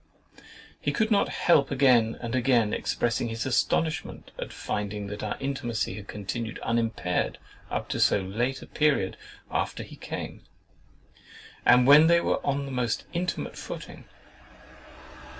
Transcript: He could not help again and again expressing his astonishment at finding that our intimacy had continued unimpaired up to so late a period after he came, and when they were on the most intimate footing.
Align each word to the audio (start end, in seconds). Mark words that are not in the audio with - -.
He 0.79 0.91
could 0.91 1.11
not 1.11 1.29
help 1.29 1.69
again 1.69 2.17
and 2.19 2.33
again 2.33 2.73
expressing 2.73 3.27
his 3.29 3.45
astonishment 3.45 4.31
at 4.39 4.51
finding 4.51 5.05
that 5.05 5.21
our 5.21 5.37
intimacy 5.39 5.93
had 5.93 6.07
continued 6.07 6.57
unimpaired 6.63 7.37
up 7.69 7.87
to 7.89 7.99
so 7.99 8.19
late 8.19 8.63
a 8.63 8.65
period 8.65 9.15
after 9.51 9.83
he 9.83 9.95
came, 9.95 10.41
and 11.67 11.85
when 11.85 12.07
they 12.07 12.19
were 12.19 12.43
on 12.43 12.65
the 12.65 12.71
most 12.71 13.05
intimate 13.13 13.55
footing. 13.55 14.05